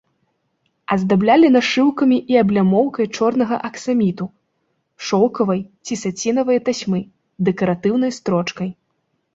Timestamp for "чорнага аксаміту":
3.17-4.25